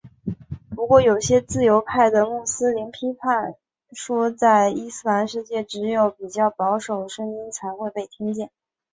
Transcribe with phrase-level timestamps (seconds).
[0.75, 3.19] 不过有些自由派的穆斯林批评
[3.93, 8.49] 说在伊斯兰世界只有比较保守声音才会被听见。